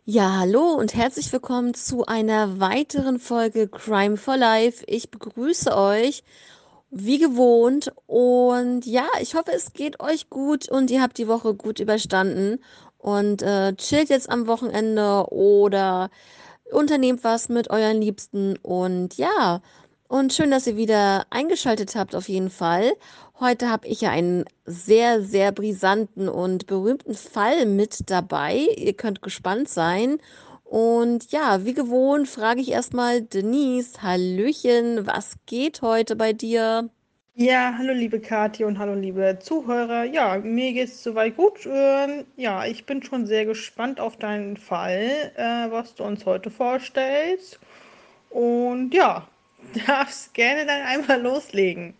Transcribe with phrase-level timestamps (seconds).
[0.00, 4.84] Ja, hallo und herzlich willkommen zu einer weiteren Folge Crime for Life.
[4.88, 6.24] Ich begrüße euch
[6.90, 11.54] wie gewohnt und ja, ich hoffe, es geht euch gut und ihr habt die Woche
[11.54, 12.58] gut überstanden
[12.98, 16.10] und äh, chillt jetzt am Wochenende oder
[16.72, 19.60] unternehmt was mit euren Liebsten und ja,
[20.12, 22.92] und schön, dass ihr wieder eingeschaltet habt auf jeden Fall.
[23.40, 28.56] Heute habe ich ja einen sehr, sehr brisanten und berühmten Fall mit dabei.
[28.76, 30.18] Ihr könnt gespannt sein.
[30.64, 36.90] Und ja, wie gewohnt frage ich erstmal Denise, Hallöchen, was geht heute bei dir?
[37.34, 40.04] Ja, hallo liebe Kathi und hallo liebe Zuhörer.
[40.04, 41.66] Ja, mir geht's soweit gut.
[41.66, 46.50] Ähm, ja, ich bin schon sehr gespannt auf deinen Fall, äh, was du uns heute
[46.50, 47.58] vorstellst.
[48.28, 49.26] Und ja,
[49.86, 51.94] darfst gerne dann einmal loslegen.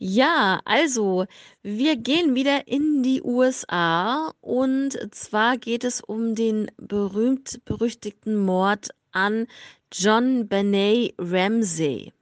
[0.00, 1.26] Ja, also
[1.62, 9.48] wir gehen wieder in die USA und zwar geht es um den berühmt-berüchtigten Mord an
[9.90, 12.12] John Benet Ramsey.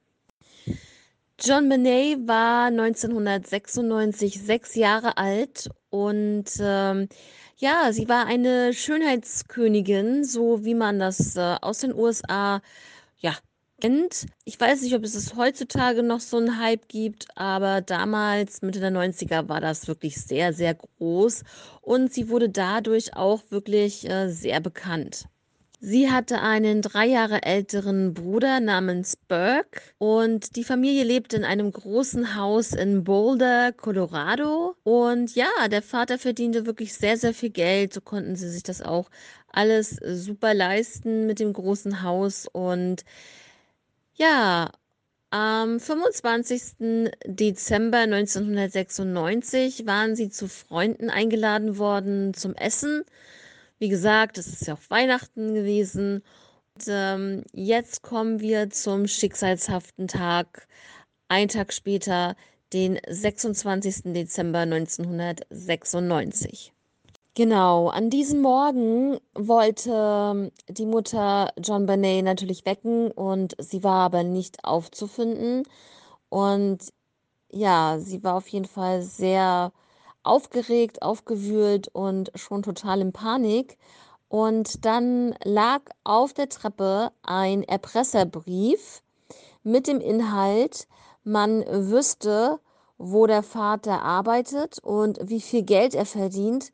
[1.39, 7.07] John Benet war 1996 sechs Jahre alt und ähm,
[7.57, 12.59] ja, sie war eine Schönheitskönigin, so wie man das äh, aus den USA
[13.19, 13.37] ja
[13.81, 14.25] kennt.
[14.45, 18.79] Ich weiß nicht, ob es es heutzutage noch so einen Hype gibt, aber damals, Mitte
[18.79, 21.43] der 90er, war das wirklich sehr, sehr groß
[21.81, 25.25] und sie wurde dadurch auch wirklich äh, sehr bekannt.
[25.79, 31.71] Sie hatte einen drei Jahre älteren Bruder namens Burke und die Familie lebte in einem
[31.71, 34.75] großen Haus in Boulder, Colorado.
[34.81, 37.93] Und ja, der Vater verdiente wirklich sehr, sehr viel Geld.
[37.93, 39.11] So konnten sie sich das auch
[39.51, 42.47] alles super leisten mit dem großen Haus.
[42.51, 43.05] Und
[44.17, 44.71] ja,
[45.29, 47.11] am 25.
[47.25, 53.03] Dezember 1996 waren sie zu Freunden eingeladen worden zum Essen.
[53.79, 56.23] Wie gesagt, es ist ja auch Weihnachten gewesen.
[56.75, 60.67] Und ähm, jetzt kommen wir zum schicksalshaften Tag,
[61.27, 62.35] ein Tag später,
[62.73, 64.13] den 26.
[64.13, 66.73] Dezember 1996.
[67.37, 74.05] Genau, an diesem Morgen wollte ähm, die Mutter John Benet natürlich wecken und sie war
[74.05, 75.61] aber nicht aufzufinden.
[76.29, 76.79] Und
[77.51, 79.71] ja, sie war auf jeden Fall sehr
[80.23, 83.77] aufgeregt, aufgewühlt und schon total in Panik.
[84.29, 89.03] Und dann lag auf der Treppe ein Erpresserbrief
[89.61, 90.87] mit dem Inhalt,
[91.23, 92.59] man wüsste,
[92.97, 96.71] wo der Vater arbeitet und wie viel Geld er verdient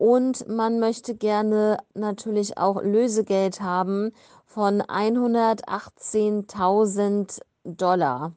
[0.00, 4.12] und man möchte gerne natürlich auch Lösegeld haben
[4.46, 8.32] von 118.000 Dollar.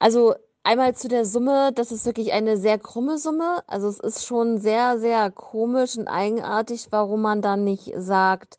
[0.00, 0.34] Also
[0.64, 3.62] einmal zu der Summe, das ist wirklich eine sehr krumme Summe.
[3.68, 8.58] Also es ist schon sehr, sehr komisch und eigenartig, warum man dann nicht sagt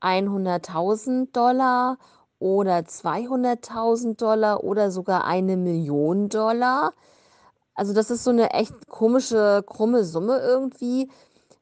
[0.00, 1.98] 100.000 Dollar
[2.40, 6.92] oder 200.000 Dollar oder sogar eine Million Dollar.
[7.76, 11.08] Also das ist so eine echt komische, krumme Summe irgendwie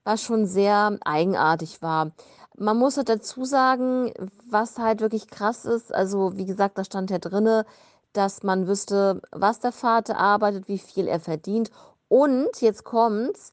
[0.04, 2.12] was schon sehr eigenartig war.
[2.56, 4.12] Man muss halt dazu sagen,
[4.48, 7.64] was halt wirklich krass ist, also wie gesagt, da stand ja drinne,
[8.12, 11.70] dass man wüsste, was der Vater arbeitet, wie viel er verdient.
[12.08, 13.52] Und jetzt kommt's,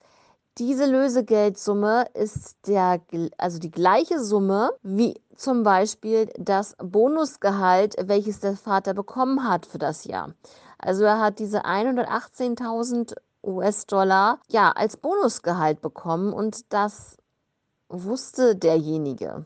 [0.58, 3.00] diese Lösegeldsumme ist der,
[3.38, 9.78] also die gleiche Summe wie zum Beispiel das Bonusgehalt, welches der Vater bekommen hat für
[9.78, 10.34] das Jahr.
[10.78, 17.18] Also er hat diese 118.000 US-Dollar ja als Bonusgehalt bekommen und das
[17.88, 19.46] wusste derjenige.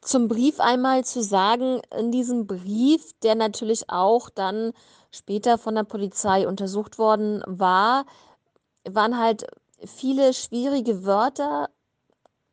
[0.00, 4.72] Zum Brief einmal zu sagen, in diesem Brief, der natürlich auch dann
[5.10, 8.04] später von der Polizei untersucht worden war,
[8.86, 9.46] waren halt
[9.86, 11.70] viele schwierige Wörter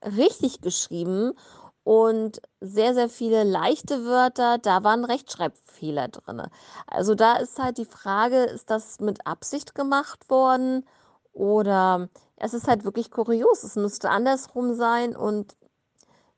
[0.03, 1.33] richtig geschrieben
[1.83, 6.43] und sehr, sehr viele leichte Wörter, da waren Rechtschreibfehler drin.
[6.87, 10.85] Also da ist halt die Frage, ist das mit Absicht gemacht worden
[11.33, 13.63] oder es ist halt wirklich kurios.
[13.63, 15.55] Es müsste andersrum sein und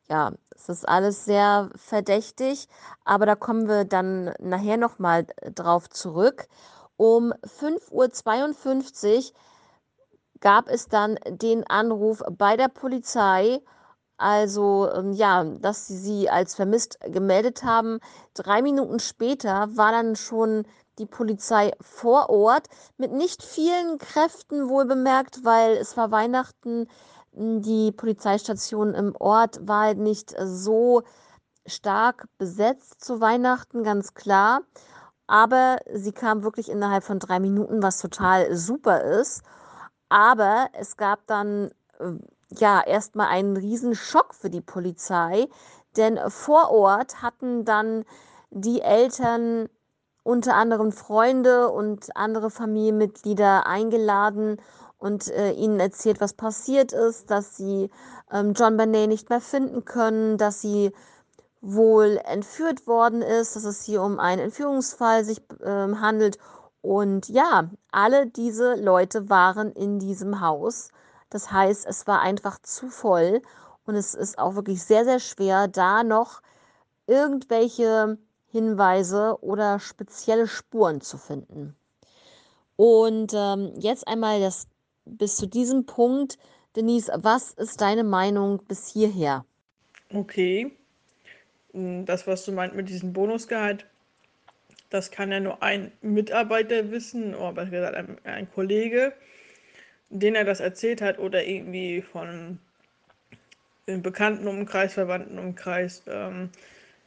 [0.09, 2.67] ja, es ist alles sehr verdächtig,
[3.05, 5.25] aber da kommen wir dann nachher noch mal
[5.55, 6.47] drauf zurück.
[6.97, 9.39] Um 5:52 Uhr
[10.41, 13.61] gab es dann den Anruf bei der Polizei,
[14.17, 17.99] also, ähm, ja, dass sie sie als vermisst gemeldet haben.
[18.33, 20.65] Drei Minuten später war dann schon
[20.99, 22.67] die Polizei vor Ort
[22.97, 26.87] mit nicht vielen Kräften wohlbemerkt, weil es war Weihnachten.
[27.31, 31.01] Die Polizeistation im Ort war halt nicht so
[31.65, 34.61] stark besetzt zu Weihnachten, ganz klar.
[35.25, 39.41] Aber sie kam wirklich innerhalb von drei Minuten, was total super ist.
[40.09, 42.11] Aber es gab dann äh,
[42.59, 45.47] ja erstmal einen riesen Schock für die Polizei,
[45.97, 48.05] denn vor Ort hatten dann
[48.49, 49.69] die Eltern
[50.23, 54.57] unter anderem Freunde und andere Familienmitglieder eingeladen
[54.97, 57.89] und äh, ihnen erzählt, was passiert ist, dass sie
[58.31, 60.93] ähm, John Benet nicht mehr finden können, dass sie
[61.59, 66.37] wohl entführt worden ist, dass es hier um einen Entführungsfall sich ähm, handelt.
[66.81, 70.89] Und ja, alle diese Leute waren in diesem Haus.
[71.33, 73.41] Das heißt, es war einfach zu voll
[73.85, 76.41] und es ist auch wirklich sehr, sehr schwer, da noch
[77.07, 78.19] irgendwelche
[78.51, 81.75] Hinweise oder spezielle Spuren zu finden.
[82.75, 84.67] Und ähm, jetzt einmal das
[85.05, 86.37] bis zu diesem Punkt.
[86.75, 89.43] Denise, was ist deine Meinung bis hierher?
[90.13, 90.71] Okay.
[91.73, 93.87] Hm, das, was du meint mit diesem Bonusgehalt,
[94.91, 99.13] das kann ja nur ein Mitarbeiter wissen, oder gesagt ein, ein Kollege,
[100.13, 102.59] den er das erzählt hat, oder irgendwie von
[103.85, 106.03] bekannten Umkreis, Verwandten Umkreis.
[106.07, 106.49] Ähm,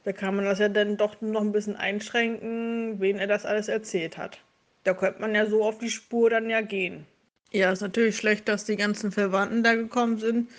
[0.05, 3.69] da kann man das ja dann doch noch ein bisschen einschränken, wen er das alles
[3.69, 4.41] erzählt hat.
[4.85, 7.07] Da könnte man ja so auf die Spur dann ja gehen.
[7.51, 10.51] Ja, ist natürlich schlecht, dass die ganzen Verwandten da gekommen sind,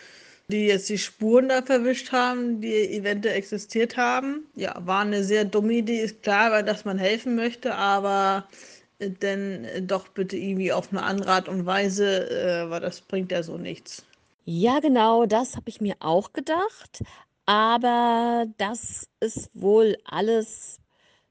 [0.48, 4.46] die jetzt die Spuren da verwischt haben, die eventuell existiert haben.
[4.56, 8.48] Ja, war eine sehr dumme Idee, ist klar, weil dass man helfen möchte, aber
[9.00, 13.32] dann äh, doch bitte irgendwie auf eine andere Art und Weise, äh, weil das bringt
[13.32, 14.06] ja so nichts.
[14.46, 17.04] Ja, genau, das habe ich mir auch gedacht.
[17.46, 20.80] Aber das ist wohl alles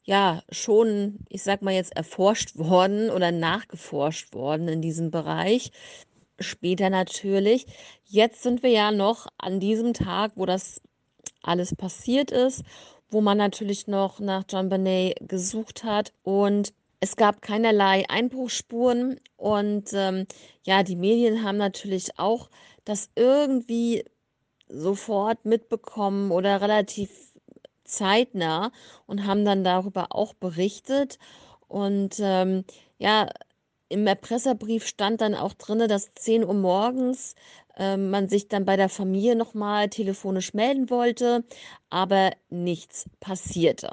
[0.05, 5.71] ja schon, ich sag mal jetzt, erforscht worden oder nachgeforscht worden in diesem Bereich.
[6.39, 7.67] Später natürlich.
[8.05, 10.81] Jetzt sind wir ja noch an diesem Tag, wo das
[11.43, 12.63] alles passiert ist,
[13.11, 16.73] wo man natürlich noch nach John Benet gesucht hat und
[17.07, 20.27] es gab keinerlei Einbruchsspuren und ähm,
[20.65, 22.51] ja, die Medien haben natürlich auch
[22.85, 24.05] das irgendwie
[24.69, 27.11] sofort mitbekommen oder relativ
[27.85, 28.73] zeitnah
[29.07, 31.21] und haben dann darüber auch berichtet.
[31.69, 32.65] Und ähm,
[32.99, 33.29] ja,
[33.89, 37.37] im Erpresserbrief stand dann auch drin, dass 10 Uhr morgens
[37.77, 41.45] äh, man sich dann bei der Familie nochmal telefonisch melden wollte,
[41.89, 43.93] aber nichts passierte.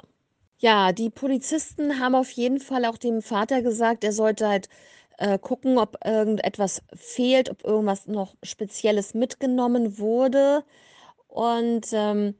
[0.58, 4.68] Ja, die Polizisten haben auf jeden Fall auch dem Vater gesagt, er sollte halt
[5.18, 10.64] äh, gucken, ob irgendetwas fehlt, ob irgendwas noch Spezielles mitgenommen wurde.
[11.28, 12.34] Und ähm,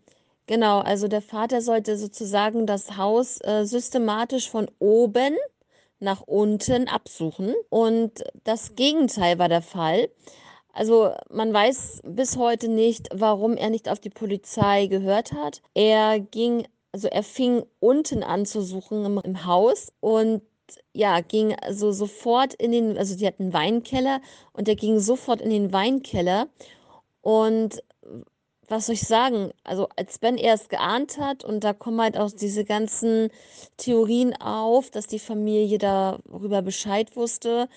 [0.47, 5.37] genau, also der Vater sollte sozusagen das Haus äh, systematisch von oben
[6.01, 7.55] nach unten absuchen.
[7.71, 10.09] Und das Gegenteil war der Fall.
[10.73, 15.63] Also man weiß bis heute nicht, warum er nicht auf die Polizei gehört hat.
[15.75, 20.43] Er ging, also er fing unten an zu suchen im, im Haus und
[20.93, 24.21] ja, ging also sofort in den, also die hatten einen Weinkeller
[24.53, 26.47] und er ging sofort in den Weinkeller
[27.21, 27.83] und
[28.69, 29.51] was soll ich sagen?
[29.65, 33.31] Also, als wenn er es geahnt hat und da kommen halt auch diese ganzen
[33.77, 37.69] Theorien auf, dass die Familie darüber Bescheid wusste,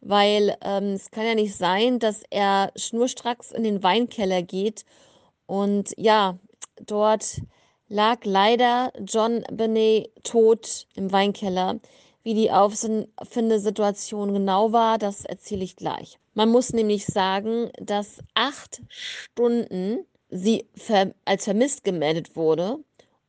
[0.00, 4.86] weil ähm, es kann ja nicht sein, dass er schnurstracks in den Weinkeller geht
[5.44, 6.38] und ja,
[6.86, 7.42] dort
[7.88, 11.80] lag leider John Benet tot im Weinkeller.
[12.22, 16.18] Wie die Auffindesituation genau war, das erzähle ich gleich.
[16.32, 20.66] Man muss nämlich sagen, dass acht Stunden sie
[21.26, 22.78] als vermisst gemeldet wurde.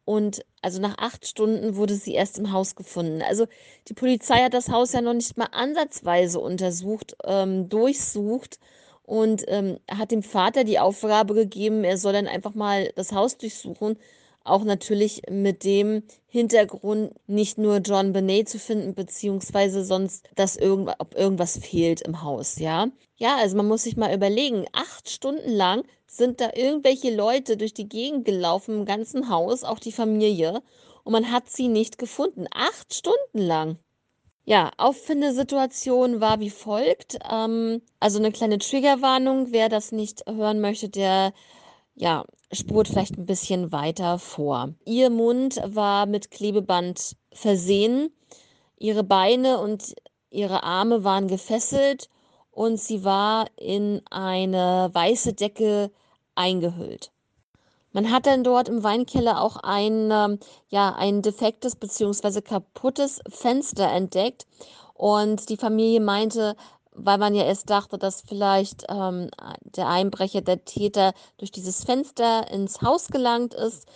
[0.05, 3.21] Und also nach acht Stunden wurde sie erst im Haus gefunden.
[3.21, 3.47] Also
[3.87, 8.59] die Polizei hat das Haus ja noch nicht mal ansatzweise untersucht, ähm, durchsucht
[9.03, 13.37] und ähm, hat dem Vater die Aufgabe gegeben, er soll dann einfach mal das Haus
[13.37, 13.97] durchsuchen
[14.45, 20.93] auch natürlich mit dem Hintergrund, nicht nur John Benet zu finden, beziehungsweise sonst, dass irgend,
[20.99, 22.87] ob irgendwas fehlt im Haus, ja.
[23.17, 27.73] Ja, also man muss sich mal überlegen, acht Stunden lang sind da irgendwelche Leute durch
[27.73, 30.61] die Gegend gelaufen im ganzen Haus, auch die Familie,
[31.03, 32.47] und man hat sie nicht gefunden.
[32.51, 33.77] Acht Stunden lang.
[34.45, 37.17] Ja, Auffindesituation war wie folgt.
[37.31, 41.33] Ähm, also eine kleine Triggerwarnung, wer das nicht hören möchte, der
[41.95, 44.73] ja, spurt vielleicht ein bisschen weiter vor.
[44.85, 48.11] Ihr Mund war mit Klebeband versehen,
[48.77, 49.95] ihre Beine und
[50.29, 52.09] ihre Arme waren gefesselt
[52.51, 55.91] und sie war in eine weiße Decke
[56.35, 57.11] eingehüllt.
[57.95, 62.41] Man hat dann dort im Weinkeller auch ein, ähm, ja, ein defektes bzw.
[62.41, 64.45] kaputtes Fenster entdeckt.
[64.93, 66.57] Und die Familie meinte,
[66.95, 69.29] weil man ja erst dachte, dass vielleicht ähm,
[69.63, 73.87] der Einbrecher, der Täter durch dieses Fenster ins Haus gelangt ist,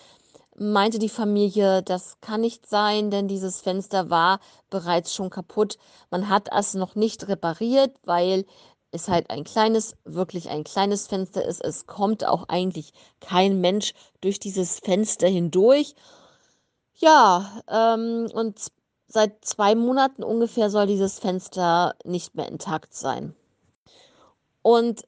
[0.57, 4.39] meinte die Familie, das kann nicht sein, denn dieses Fenster war
[4.69, 5.77] bereits schon kaputt.
[6.11, 8.45] Man hat es noch nicht repariert, weil
[8.91, 11.63] es halt ein kleines, wirklich ein kleines Fenster ist.
[11.63, 12.91] Es kommt auch eigentlich
[13.21, 15.95] kein Mensch durch dieses Fenster hindurch.
[16.95, 18.59] Ja, ähm, und
[19.09, 23.35] seit zwei Monaten ungefähr soll dieses Fenster nicht mehr intakt sein.
[24.61, 25.03] Und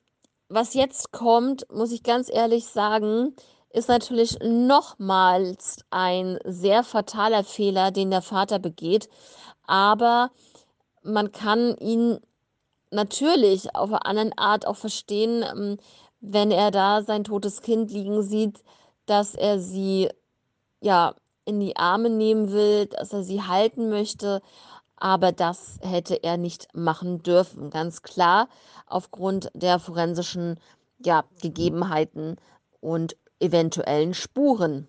[0.50, 3.36] was jetzt kommt, muss ich ganz ehrlich sagen,
[3.70, 9.08] ist natürlich nochmals ein sehr fataler Fehler, den der Vater begeht.
[9.66, 10.32] Aber
[11.04, 12.20] man kann ihn
[12.90, 15.78] natürlich auf eine andere Art auch verstehen, ähm,
[16.20, 18.62] wenn er da sein totes Kind liegen sieht,
[19.06, 20.10] dass er sie
[20.82, 24.42] ja in die Arme nehmen will, dass er sie halten möchte,
[24.96, 28.48] aber das hätte er nicht machen dürfen, ganz klar
[28.86, 30.60] aufgrund der forensischen
[31.00, 32.38] ja, Gegebenheiten
[32.80, 34.88] und eventuellen Spuren.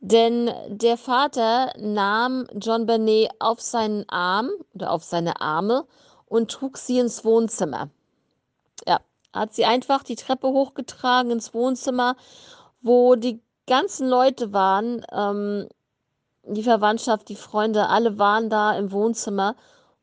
[0.00, 5.86] Denn der Vater nahm John Bernet auf seinen Arm oder auf seine Arme
[6.26, 7.88] und trug sie ins Wohnzimmer.
[8.86, 9.00] Ja,
[9.32, 12.16] hat sie einfach die Treppe hochgetragen ins Wohnzimmer,
[12.80, 15.68] wo die ganzen Leute waren, ähm,
[16.44, 19.54] die Verwandtschaft, die Freunde, alle waren da im Wohnzimmer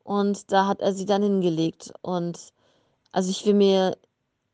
[0.04, 1.92] und da hat er sie dann hingelegt.
[2.02, 2.54] Und
[3.12, 3.98] also ich will mir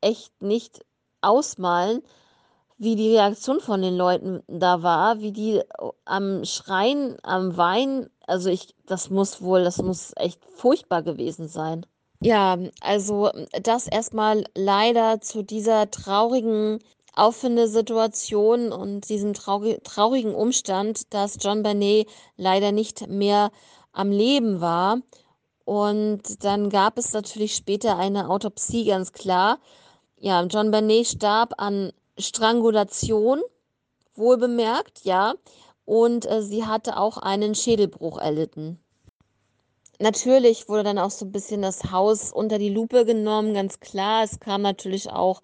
[0.00, 0.84] echt nicht
[1.20, 2.02] ausmalen,
[2.78, 5.62] wie die Reaktion von den Leuten da war, wie die
[6.04, 11.86] am Schreien, am Weinen, also ich, das muss wohl, das muss echt furchtbar gewesen sein.
[12.20, 13.30] Ja, also
[13.62, 16.80] das erstmal leider zu dieser traurigen
[17.16, 23.50] Auffindesituation und diesem traurig, traurigen Umstand, dass John Bernet leider nicht mehr
[23.92, 24.98] am Leben war.
[25.64, 29.58] Und dann gab es natürlich später eine Autopsie, ganz klar.
[30.18, 33.42] Ja, John Bernet starb an Strangulation,
[34.14, 35.34] wohlbemerkt, ja.
[35.84, 38.78] Und äh, sie hatte auch einen Schädelbruch erlitten.
[39.98, 44.24] Natürlich wurde dann auch so ein bisschen das Haus unter die Lupe genommen, ganz klar.
[44.24, 45.40] Es kam natürlich auch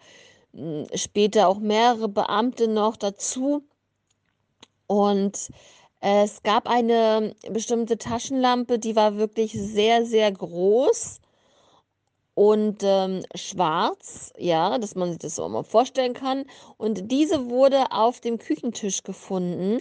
[0.94, 3.64] später auch mehrere Beamte noch dazu.
[4.86, 5.50] Und
[6.00, 11.20] es gab eine bestimmte Taschenlampe, die war wirklich sehr, sehr groß
[12.34, 16.44] und ähm, schwarz, ja, dass man sich das so mal vorstellen kann.
[16.76, 19.78] Und diese wurde auf dem Küchentisch gefunden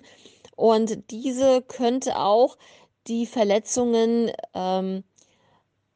[0.55, 2.57] und diese könnte auch
[3.07, 5.03] die Verletzungen ähm,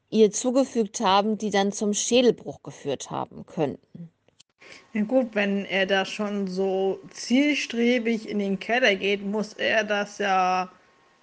[0.09, 4.11] ihr zugefügt haben, die dann zum Schädelbruch geführt haben könnten.
[4.93, 10.19] Ja gut, wenn er da schon so zielstrebig in den Keller geht, muss er das
[10.19, 10.69] ja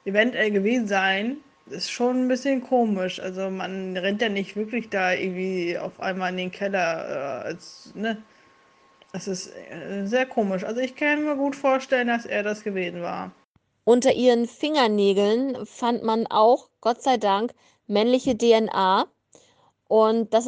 [0.04, 1.38] eventuell gewesen sein.
[1.66, 3.20] Das ist schon ein bisschen komisch.
[3.20, 7.42] Also man rennt ja nicht wirklich da irgendwie auf einmal in den Keller.
[7.44, 8.22] Äh, als, ne?
[9.12, 10.64] Das ist äh, sehr komisch.
[10.64, 13.32] Also ich kann mir gut vorstellen, dass er das gewesen war.
[13.84, 17.52] Unter ihren Fingernägeln fand man auch, Gott sei Dank,
[17.86, 19.06] männliche DNA.
[19.88, 20.46] Und das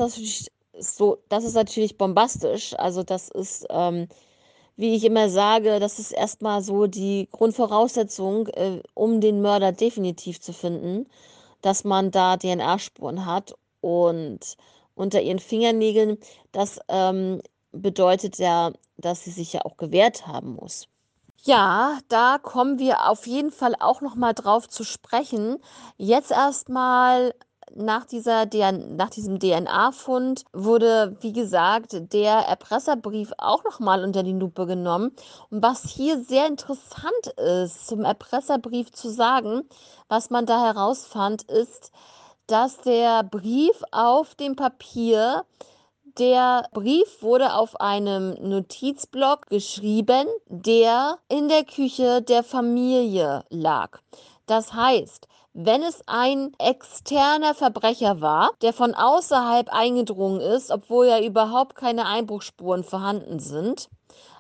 [0.75, 2.75] ist so, das ist natürlich bombastisch.
[2.79, 4.09] Also das ist, ähm,
[4.77, 10.41] wie ich immer sage, das ist erstmal so die Grundvoraussetzung, äh, um den Mörder definitiv
[10.41, 11.07] zu finden,
[11.63, 13.55] dass man da DNA-Spuren hat.
[13.81, 14.57] Und
[14.95, 16.19] unter ihren Fingernägeln,
[16.53, 17.41] das ähm,
[17.73, 20.89] bedeutet ja, dass sie sich ja auch gewehrt haben muss.
[21.43, 25.59] Ja, da kommen wir auf jeden Fall auch noch mal drauf zu sprechen.
[25.99, 27.35] Jetzt erstmal
[27.75, 34.23] nach dieser DN nach diesem DNA-Fund wurde, wie gesagt, der Erpresserbrief auch noch mal unter
[34.23, 35.13] die Lupe genommen.
[35.51, 39.69] Und was hier sehr interessant ist, zum Erpresserbrief zu sagen,
[40.09, 41.93] was man da herausfand, ist,
[42.47, 45.45] dass der Brief auf dem Papier
[46.19, 53.99] der Brief wurde auf einem Notizblock geschrieben, der in der Küche der Familie lag.
[54.47, 61.21] Das heißt, wenn es ein externer Verbrecher war, der von außerhalb eingedrungen ist, obwohl ja
[61.21, 63.89] überhaupt keine Einbruchspuren vorhanden sind,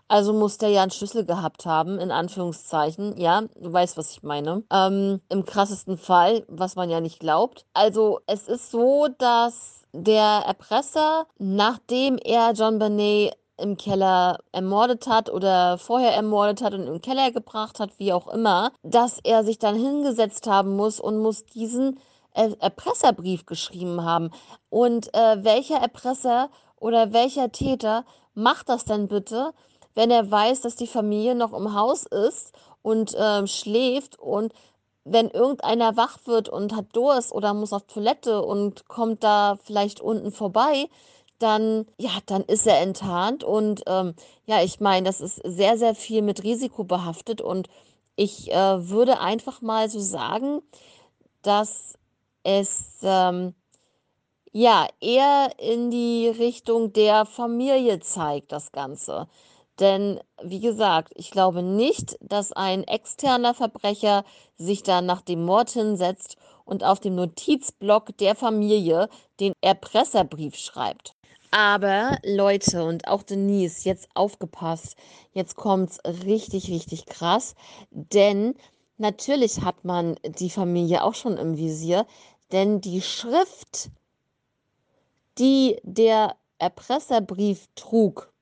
[0.06, 3.16] Also muss der ja einen Schlüssel gehabt haben, in Anführungszeichen.
[3.18, 4.62] Ja, du weißt, was ich meine.
[4.71, 7.64] Ähm, im krassesten Fall, was man ja nicht glaubt.
[7.73, 15.30] Also es ist so, dass der Erpresser, nachdem er John Benet im Keller ermordet hat
[15.30, 19.58] oder vorher ermordet hat und im Keller gebracht hat, wie auch immer, dass er sich
[19.58, 22.00] dann hingesetzt haben muss und muss diesen
[22.34, 24.30] Erpresserbrief geschrieben haben.
[24.68, 29.52] Und äh, welcher Erpresser oder welcher Täter macht das denn bitte,
[29.94, 34.52] wenn er weiß, dass die Familie noch im Haus ist und äh, schläft und
[35.04, 40.00] wenn irgendeiner wach wird und hat Durst oder muss auf Toilette und kommt da vielleicht
[40.00, 40.88] unten vorbei,
[41.45, 43.45] dann, ja, dann ist er enttarnt.
[43.45, 44.15] Und ähm,
[44.47, 47.43] ja, ich meine, das ist sehr, sehr viel mit Risiko behaftet.
[47.43, 47.69] Und
[48.17, 50.63] ich äh, würde einfach mal so sagen,
[51.43, 51.99] dass
[52.45, 53.55] es ähm,
[54.53, 59.29] ja eher in die Richtung der Familie zeigt, das Ganze.
[59.81, 64.25] Denn, wie gesagt, ich glaube nicht, dass ein externer Verbrecher
[64.57, 69.11] sich da nach dem Mord hinsetzt und auf dem Notizblock der Familie
[69.41, 71.15] den Erpresserbrief schreibt.
[71.56, 74.96] Aber Leute und auch Denise, jetzt aufgepasst,
[75.34, 77.54] jetzt kommt's richtig, richtig krass,
[77.92, 78.56] denn
[78.99, 82.06] natürlich hat man die Familie auch schon im Visier,
[82.50, 83.90] denn die Schrift,
[85.38, 88.32] die der Erpresserbrief trug,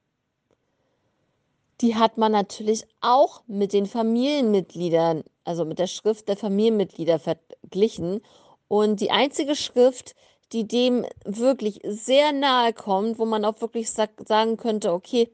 [1.82, 8.22] die hat man natürlich auch mit den Familienmitgliedern, also mit der Schrift der Familienmitglieder verglichen.
[8.68, 10.14] Und die einzige Schrift,
[10.52, 15.30] die dem wirklich sehr nahe kommt, wo man auch wirklich sagen könnte, okay,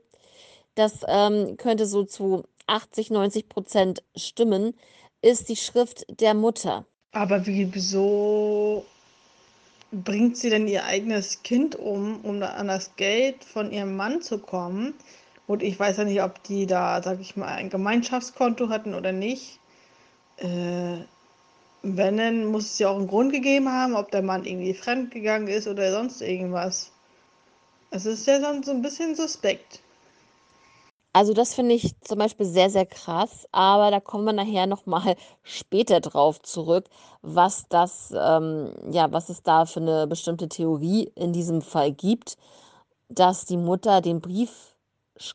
[0.74, 4.74] das ähm, könnte so zu 80, 90 Prozent stimmen,
[5.22, 6.86] ist die Schrift der Mutter.
[7.12, 8.84] Aber wieso
[9.90, 14.38] bringt sie denn ihr eigenes Kind um, um an das Geld von ihrem Mann zu
[14.38, 14.94] kommen?
[15.46, 19.12] Und ich weiß ja nicht, ob die da, sag ich mal, ein Gemeinschaftskonto hatten oder
[19.12, 19.58] nicht.
[20.36, 20.98] Äh,
[21.82, 25.48] wenn, dann muss es ja auch einen Grund gegeben haben, ob der Mann irgendwie fremdgegangen
[25.48, 26.92] ist oder sonst irgendwas.
[27.90, 29.80] Es ist ja sonst so ein bisschen suspekt.
[31.14, 35.16] Also das finde ich zum Beispiel sehr, sehr krass, aber da kommen wir nachher nochmal
[35.42, 36.84] später drauf zurück,
[37.22, 42.36] was das, ähm, ja, was es da für eine bestimmte Theorie in diesem Fall gibt,
[43.08, 44.74] dass die Mutter den Brief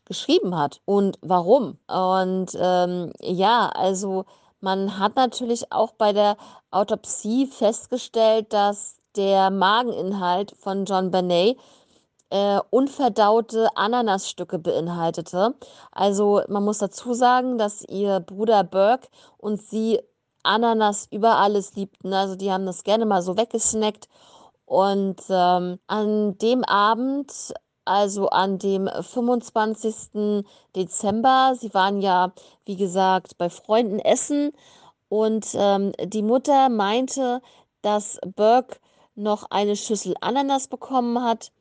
[0.05, 1.77] geschrieben hat und warum.
[1.87, 4.25] Und ähm, ja, also
[4.63, 6.37] man hat natürlich auch bei der
[6.71, 11.57] Autopsie festgestellt, dass der Mageninhalt von John Benet
[12.29, 15.53] äh, unverdaute Ananasstücke beinhaltete.
[15.91, 19.99] Also man muss dazu sagen, dass ihr Bruder Burke und sie
[20.43, 22.13] Ananas über alles liebten.
[22.13, 24.07] Also die haben das gerne mal so weggesnackt.
[24.65, 27.53] Und ähm, an dem Abend,
[27.85, 30.45] also an dem 25.
[30.75, 32.33] Dezember, sie waren ja,
[32.65, 34.51] wie gesagt, bei Freunden essen.
[35.09, 37.41] Und ähm, die Mutter meinte,
[37.81, 38.77] dass Burke
[39.15, 41.51] noch eine Schüssel Ananas bekommen hat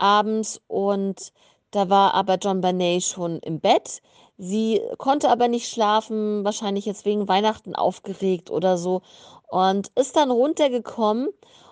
[0.00, 1.32] abends und
[1.70, 4.02] da war aber John Barney schon im Bett.
[4.38, 9.02] Sie konnte aber nicht schlafen, wahrscheinlich jetzt wegen Weihnachten aufgeregt oder so
[9.48, 11.28] und ist dann runtergekommen,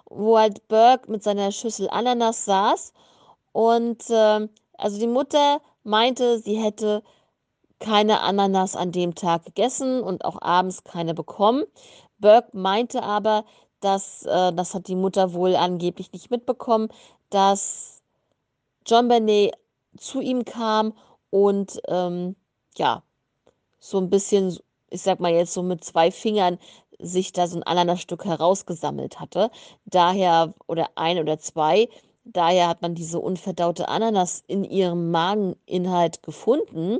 [0.06, 2.92] wo halt Burke mit seiner Schüssel Ananas saß
[3.52, 7.02] und äh, also die Mutter meinte, sie hätte
[7.80, 11.64] keine Ananas an dem Tag gegessen und auch abends keine bekommen.
[12.18, 13.44] Burke meinte aber,
[13.80, 16.88] dass, äh, das hat die Mutter wohl angeblich nicht mitbekommen,
[17.30, 18.02] dass
[18.86, 19.54] John Benet
[19.96, 20.94] zu ihm kam
[21.30, 22.36] und ähm,
[22.76, 23.02] ja,
[23.78, 24.56] so ein bisschen,
[24.90, 26.58] ich sag mal jetzt so mit zwei Fingern
[26.98, 29.50] sich da so ein Ananasstück herausgesammelt hatte.
[29.84, 31.88] Daher, oder ein oder zwei,
[32.32, 36.98] daher hat man diese unverdaute Ananas in ihrem Mageninhalt gefunden.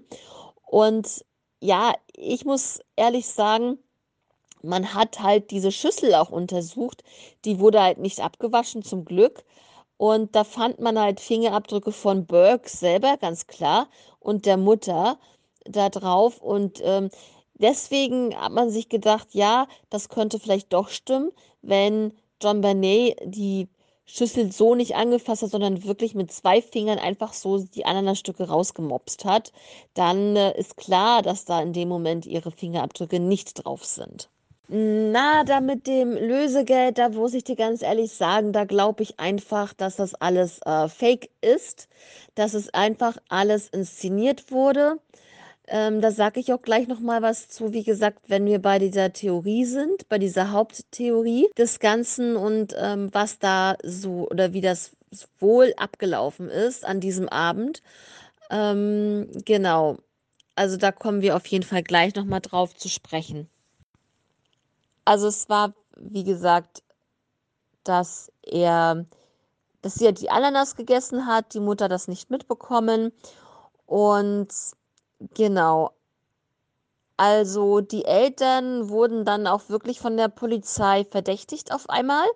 [0.64, 1.24] Und
[1.60, 3.78] ja, ich muss ehrlich sagen,
[4.62, 7.02] man hat halt diese Schüssel auch untersucht.
[7.44, 9.44] Die wurde halt nicht abgewaschen, zum Glück.
[9.96, 13.88] Und da fand man halt Fingerabdrücke von Burke selber, ganz klar,
[14.20, 15.18] und der Mutter
[15.64, 16.40] da drauf.
[16.40, 17.10] Und ähm,
[17.54, 23.68] deswegen hat man sich gedacht, ja, das könnte vielleicht doch stimmen, wenn John Bernet die
[24.08, 29.24] Schüssel so nicht angefasst hat, sondern wirklich mit zwei Fingern einfach so die Ananasstücke rausgemopst
[29.24, 29.52] hat,
[29.94, 34.30] dann äh, ist klar, dass da in dem Moment ihre Fingerabdrücke nicht drauf sind.
[34.70, 39.18] Na, da mit dem Lösegeld, da muss ich dir ganz ehrlich sagen, da glaube ich
[39.18, 41.88] einfach, dass das alles äh, fake ist,
[42.34, 44.98] dass es einfach alles inszeniert wurde.
[45.70, 48.78] Ähm, da sage ich auch gleich noch mal was zu, wie gesagt, wenn wir bei
[48.78, 54.62] dieser Theorie sind, bei dieser Haupttheorie des Ganzen und ähm, was da so oder wie
[54.62, 54.92] das
[55.38, 57.82] wohl abgelaufen ist an diesem Abend.
[58.50, 59.98] Ähm, genau.
[60.54, 63.48] Also da kommen wir auf jeden Fall gleich nochmal drauf zu sprechen.
[65.04, 66.82] Also es war, wie gesagt,
[67.84, 69.06] dass er,
[69.82, 73.12] dass sie ja die Ananas gegessen hat, die Mutter das nicht mitbekommen.
[73.86, 74.48] Und
[75.34, 75.92] genau.
[77.16, 82.26] Also die Eltern wurden dann auch wirklich von der Polizei verdächtigt auf einmal.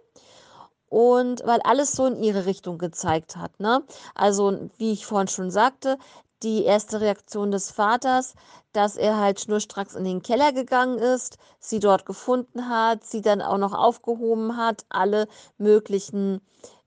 [0.88, 3.83] Und weil alles so in ihre Richtung gezeigt hat, ne?
[4.14, 5.97] Also, wie ich vorhin schon sagte,
[6.42, 8.35] die erste Reaktion des Vaters,
[8.73, 13.40] dass er halt schnurstracks in den Keller gegangen ist, sie dort gefunden hat, sie dann
[13.40, 16.40] auch noch aufgehoben hat, alle möglichen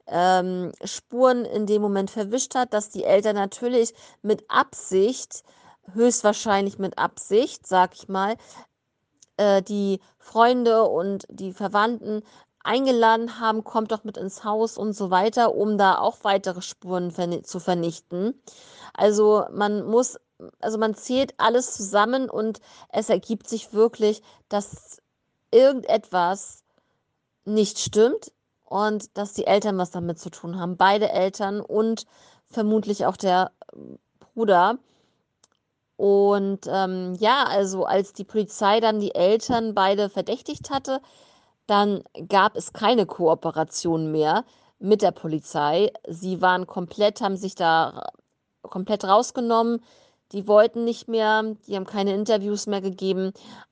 [0.07, 5.43] ähm, Spuren in dem Moment verwischt hat, dass die Eltern natürlich mit Absicht,
[5.93, 8.37] höchstwahrscheinlich mit Absicht, sag ich mal,
[9.37, 12.23] äh, die Freunde und die Verwandten
[12.63, 17.11] eingeladen haben, kommt doch mit ins Haus und so weiter, um da auch weitere Spuren
[17.11, 18.33] verni zu vernichten.
[18.93, 20.17] Also man muss,
[20.59, 24.97] also man zählt alles zusammen und es ergibt sich wirklich, dass
[25.51, 26.63] irgendetwas
[27.45, 28.31] nicht stimmt
[28.63, 30.75] und dass die Eltern was damit zu tun haben.
[30.75, 32.05] Beide Eltern und
[32.49, 33.51] vermutlich auch der
[34.33, 34.79] Bruder.
[35.97, 41.01] Und ähm, ja, also als die Polizei dann die Eltern beide verdächtigt hatte,
[41.67, 44.43] dann gab es keine Kooperation mehr
[44.79, 45.91] mit der Polizei.
[46.07, 48.07] Sie waren komplett, haben sich da
[48.61, 49.83] komplett rausgenommen.
[50.31, 53.31] Die wollten nicht mehr, die haben keine Interviews mehr gegeben.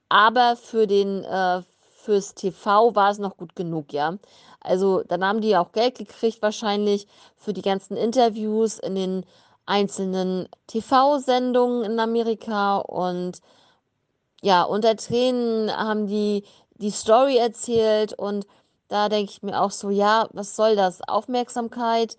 [0.10, 1.62] Aber für den, äh,
[2.04, 4.18] fürs TV war es noch gut genug, ja.
[4.62, 9.26] Also dann haben die auch Geld gekriegt wahrscheinlich für die ganzen Interviews in den
[9.65, 13.39] einzelnen TV-Sendungen in Amerika und
[14.41, 16.43] ja, unter Tränen haben die
[16.76, 18.45] die Story erzählt und
[18.89, 21.02] da denke ich mir auch so, ja, was soll das?
[21.08, 22.17] Aufmerksamkeit,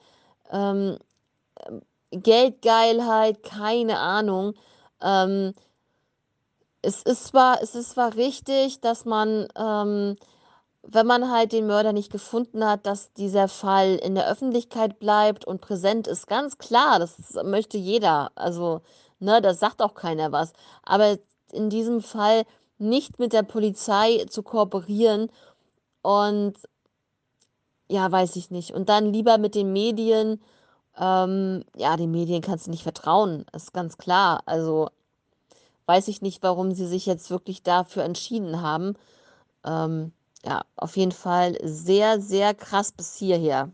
[0.51, 0.99] ähm,
[2.11, 4.55] Geldgeilheit, keine Ahnung.
[5.03, 5.55] Ähm,
[6.83, 10.17] es ist zwar, es ist zwar richtig, dass man, ähm,
[10.87, 15.45] wenn man halt den Mörder nicht gefunden hat, dass dieser Fall in der Öffentlichkeit bleibt
[15.45, 16.27] und präsent ist.
[16.27, 18.31] Ganz klar, das möchte jeder.
[18.35, 18.83] Also,
[19.19, 20.53] ne, da sagt auch keiner was.
[20.83, 21.19] Aber
[21.53, 22.45] in diesem Fall
[22.79, 25.31] nicht mit der Polizei zu kooperieren
[26.03, 26.55] und
[27.89, 28.73] ja, weiß ich nicht.
[28.73, 30.43] Und dann lieber mit den Medien.
[30.99, 34.43] Ähm, ja, den Medien kannst du nicht vertrauen, ist ganz klar.
[34.47, 34.91] Also
[35.87, 38.95] weiß ich nicht, warum sie sich jetzt wirklich dafür entschieden haben.
[39.65, 40.13] Ähm,
[40.45, 43.71] ja, auf jeden Fall sehr, sehr krass bis hierher.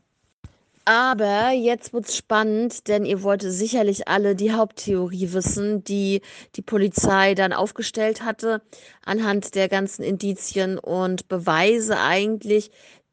[0.85, 6.22] Aber jetzt wird's spannend, denn ihr wollt sicherlich alle die Haupttheorie wissen, die
[6.56, 8.62] die Polizei dann aufgestellt hatte,
[9.04, 12.70] anhand der ganzen Indizien und Beweise eigentlich.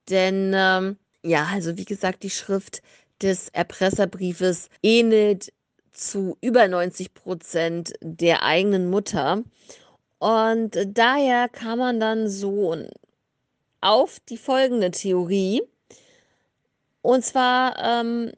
[0.10, 2.82] Denn, ähm, ja, also wie gesagt, die Schrift
[3.22, 5.52] des Erpresserbriefes ähnelt
[5.92, 9.44] zu über 90 Prozent der eigenen Mutter.
[10.20, 12.76] Und daher kam man dann so
[13.82, 15.64] auf die folgende Theorie.
[17.02, 18.32] Und zwar, ähm,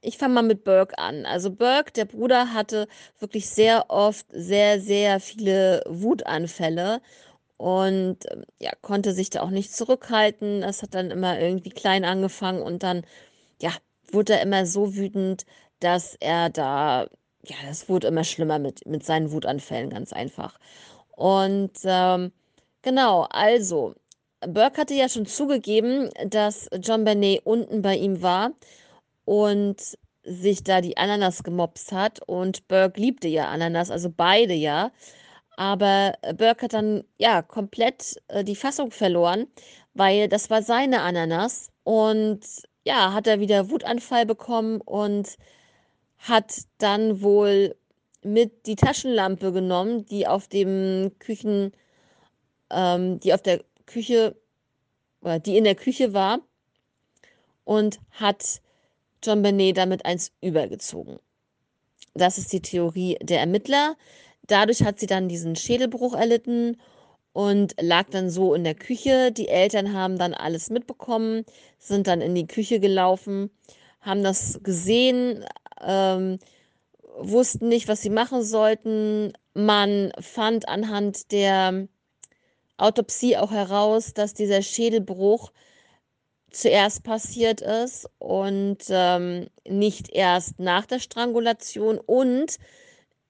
[0.00, 1.24] ich fange mal mit Burke an.
[1.26, 7.00] Also Burke, der Bruder, hatte wirklich sehr oft sehr, sehr viele Wutanfälle
[7.56, 8.18] und
[8.60, 10.62] ja, konnte sich da auch nicht zurückhalten.
[10.62, 13.04] Das hat dann immer irgendwie klein angefangen und dann,
[13.60, 13.70] ja,
[14.12, 15.46] wurde er immer so wütend,
[15.80, 17.06] dass er da,
[17.44, 20.58] ja, das wurde immer schlimmer mit, mit seinen Wutanfällen, ganz einfach.
[21.12, 22.32] Und ähm,
[22.82, 23.94] genau, also,
[24.48, 28.52] Burke hatte ja schon zugegeben, dass John Benet unten bei ihm war
[29.24, 29.76] und
[30.24, 32.20] sich da die Ananas gemopst hat.
[32.26, 34.92] Und Burke liebte ja Ananas, also beide ja.
[35.56, 39.46] Aber Burke hat dann ja komplett äh, die Fassung verloren,
[39.94, 41.70] weil das war seine Ananas.
[41.84, 42.40] Und
[42.84, 45.36] ja, hat er wieder Wutanfall bekommen und
[46.18, 47.76] hat dann wohl
[48.22, 51.72] mit die Taschenlampe genommen, die auf dem Küchen,
[52.70, 54.36] ähm, die auf der Küche,
[55.20, 56.40] oder die in der Küche war
[57.64, 58.60] und hat
[59.22, 61.18] John Benet damit eins übergezogen.
[62.14, 63.96] Das ist die Theorie der Ermittler.
[64.46, 66.76] Dadurch hat sie dann diesen Schädelbruch erlitten
[67.32, 69.32] und lag dann so in der Küche.
[69.32, 71.44] Die Eltern haben dann alles mitbekommen,
[71.78, 73.50] sind dann in die Küche gelaufen,
[74.00, 75.44] haben das gesehen,
[75.80, 76.38] ähm,
[77.16, 79.32] wussten nicht, was sie machen sollten.
[79.54, 81.88] Man fand anhand der
[82.82, 85.52] Autopsie auch heraus, dass dieser Schädelbruch
[86.50, 91.98] zuerst passiert ist und ähm, nicht erst nach der Strangulation.
[91.98, 92.58] Und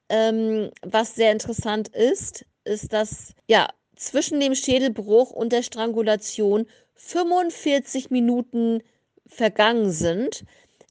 [0.08, 8.10] ähm, was sehr interessant ist, ist, dass ja zwischen dem Schädelbruch und der Strangulation 45
[8.10, 8.82] Minuten
[9.26, 10.44] vergangen sind.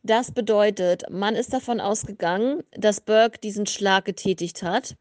[0.03, 4.95] Das bedeutet, man ist davon ausgegangen, dass Burke diesen Schlag getätigt hat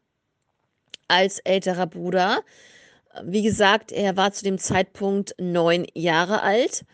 [1.07, 2.43] als älterer Bruder.
[3.23, 6.85] Wie gesagt, er war zu dem Zeitpunkt neun Jahre alt.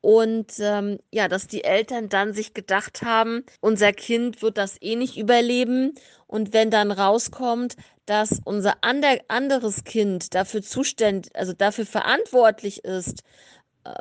[0.00, 4.96] Und ähm, ja, dass die Eltern dann sich gedacht haben, unser Kind wird das eh
[4.96, 5.94] nicht überleben.
[6.26, 13.22] Und wenn dann rauskommt, dass unser ander, anderes Kind dafür zuständig, also dafür verantwortlich ist,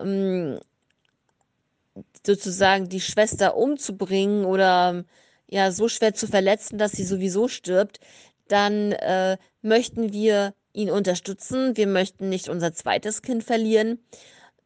[0.02, 0.60] ähm,
[2.26, 5.06] sozusagen die Schwester umzubringen oder
[5.50, 8.00] ja so schwer zu verletzen, dass sie sowieso stirbt,
[8.48, 11.78] dann äh, möchten wir ihn unterstützen.
[11.78, 14.00] Wir möchten nicht unser zweites Kind verlieren,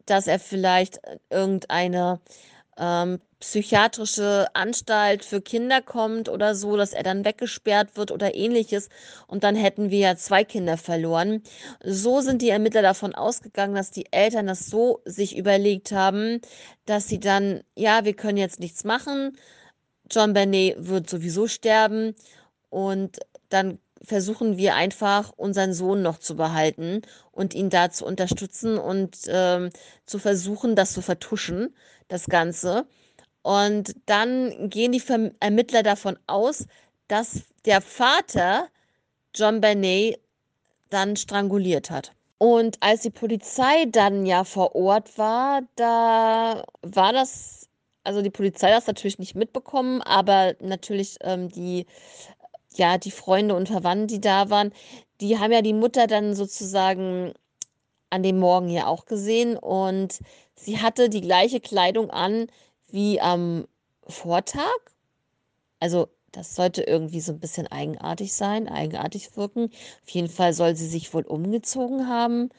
[0.06, 2.20] dass er vielleicht irgendeine
[2.78, 8.88] ähm, psychiatrische Anstalt für Kinder kommt oder so, dass er dann weggesperrt wird oder ähnliches.
[9.26, 11.42] Und dann hätten wir ja zwei Kinder verloren.
[11.84, 16.40] So sind die Ermittler davon ausgegangen, dass die Eltern das so sich überlegt haben,
[16.86, 19.36] dass sie dann, ja, wir können jetzt nichts machen.
[20.10, 22.14] John Benet wird sowieso sterben.
[22.70, 23.18] Und
[23.50, 29.16] dann versuchen wir einfach, unseren Sohn noch zu behalten und ihn da zu unterstützen und
[29.28, 29.70] ähm,
[30.06, 31.74] zu versuchen, das zu vertuschen,
[32.08, 32.86] das Ganze.
[33.42, 35.02] Und dann gehen die
[35.40, 36.66] Ermittler davon aus,
[37.08, 38.68] dass der Vater
[39.34, 40.20] John Benet
[40.90, 42.12] dann stranguliert hat.
[42.38, 47.68] Und als die Polizei dann ja vor Ort war, da war das,
[48.04, 51.86] also die Polizei hat das natürlich nicht mitbekommen, aber natürlich ähm, die
[52.78, 54.72] ja, die Freunde und Verwandten, die da waren,
[55.20, 57.34] die haben ja die Mutter dann sozusagen
[58.10, 60.20] an dem Morgen ja auch gesehen und
[60.54, 62.46] sie hatte die gleiche Kleidung an
[62.90, 63.66] wie am
[64.06, 64.78] Vortag.
[65.80, 69.70] Also das sollte irgendwie so ein bisschen eigenartig sein, eigenartig wirken.
[70.04, 72.50] Auf jeden Fall soll sie sich wohl umgezogen haben.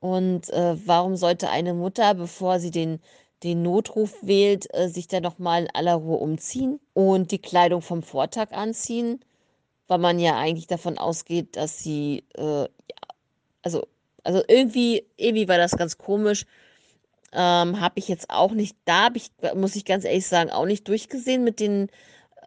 [0.00, 3.00] Und äh, warum sollte eine Mutter, bevor sie den,
[3.42, 8.02] den Notruf wählt, äh, sich dann nochmal in aller Ruhe umziehen und die Kleidung vom
[8.02, 9.20] Vortag anziehen?
[9.88, 12.68] Weil man ja eigentlich davon ausgeht, dass sie, äh, ja,
[13.62, 13.86] also,
[14.24, 16.46] also irgendwie, irgendwie war das ganz komisch.
[17.32, 20.66] Ähm, habe ich jetzt auch nicht, da habe ich, muss ich ganz ehrlich sagen, auch
[20.66, 21.90] nicht durchgesehen mit den,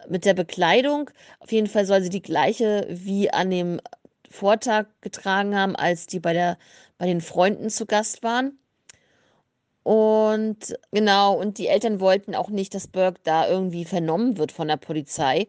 [0.09, 1.09] mit der Bekleidung.
[1.39, 3.81] Auf jeden Fall soll sie die gleiche wie an dem
[4.29, 6.57] Vortag getragen haben, als die bei der,
[6.97, 8.57] bei den Freunden zu Gast waren.
[9.83, 14.67] Und genau, und die Eltern wollten auch nicht, dass Burke da irgendwie vernommen wird von
[14.67, 15.47] der Polizei.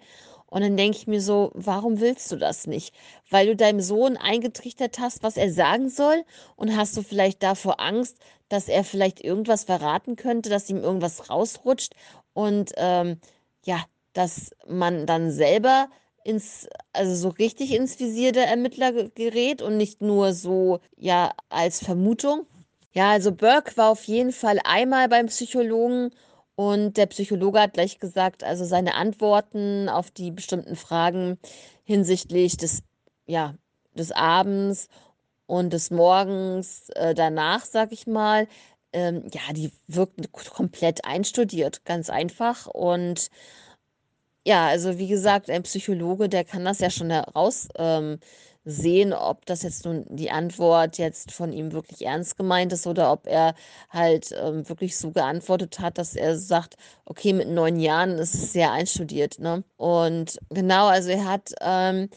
[0.51, 2.95] Und dann denke ich mir so, warum willst du das nicht?
[3.31, 6.25] Weil du deinem Sohn eingetrichtert hast, was er sagen soll?
[6.57, 11.29] Und hast du vielleicht davor Angst, dass er vielleicht irgendwas verraten könnte, dass ihm irgendwas
[11.29, 11.95] rausrutscht?
[12.33, 13.19] Und ähm,
[13.65, 13.85] ja,
[14.15, 15.89] dass man dann selber
[16.25, 21.85] ins, also so richtig ins Visier der Ermittler gerät und nicht nur so, ja, als
[21.85, 22.47] Vermutung.
[22.93, 26.11] Ja, also Burke war auf jeden Fall einmal beim Psychologen
[26.59, 31.38] und der Psychologe hat gleich gesagt, also seine Antworten auf die bestimmten Fragen
[31.85, 32.83] hinsichtlich des,
[33.27, 33.55] ja,
[33.94, 34.88] des Abends
[35.47, 38.49] und des Morgens äh, danach, sag ich mal,
[38.92, 42.66] ähm, ja, die wirkten komplett einstudiert, ganz einfach.
[42.66, 43.29] Und
[44.44, 48.18] ja, also wie gesagt, ein Psychologe, der kann das ja schon heraus ähm,
[48.68, 53.11] sehen, ob das jetzt nun die Antwort jetzt von ihm wirklich ernst gemeint ist oder
[53.11, 53.54] ob er
[53.90, 58.52] halt ähm, wirklich so geantwortet hat, dass er sagt, okay, mit neun Jahren ist es
[58.52, 59.38] sehr einstudiert.
[59.38, 59.64] Ne?
[59.76, 62.11] Und genau, also er hat ähm,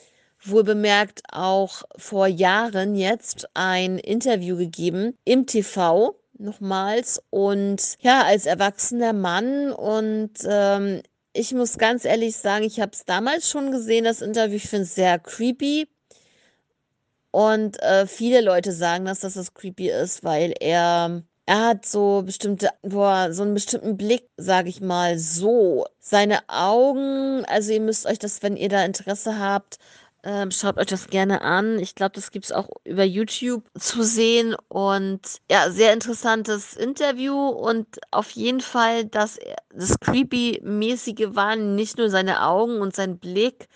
[0.43, 8.45] wohl bemerkt auch vor Jahren jetzt ein Interview gegeben im TV nochmals und ja, als
[8.45, 11.01] erwachsener Mann und ähm,
[11.33, 14.57] ich muss ganz ehrlich sagen, ich habe es damals schon gesehen, das Interview.
[14.57, 15.87] Ich finde es sehr creepy.
[17.31, 22.23] Und äh, viele Leute sagen, dass das das creepy ist, weil er, er hat so
[22.23, 25.85] bestimmte, boah, so einen bestimmten Blick, sage ich mal, so.
[25.99, 29.77] Seine Augen, also ihr müsst euch das, wenn ihr da Interesse habt,
[30.23, 31.79] ähm, schaut euch das gerne an.
[31.79, 34.55] Ich glaube, das gibt es auch über YouTube zu sehen.
[34.67, 37.35] Und ja, sehr interessantes Interview.
[37.35, 39.39] Und auf jeden Fall, dass
[39.73, 43.67] das Creepy-mäßige waren nicht nur seine Augen und sein Blick,